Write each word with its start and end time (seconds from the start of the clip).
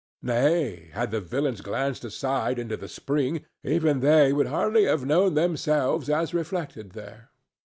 Nay, 0.23 0.89
had 0.93 1.11
the 1.11 1.21
villains 1.21 1.61
glanced 1.61 2.03
aside 2.03 2.57
into 2.57 2.75
the 2.75 2.87
spring, 2.87 3.45
even 3.61 3.99
they 3.99 4.33
would 4.33 4.47
hardly 4.47 4.85
have 4.85 5.05
known 5.05 5.35
themselves 5.35 6.09
as 6.09 6.33
reflected 6.33 6.93
there. 6.93 7.29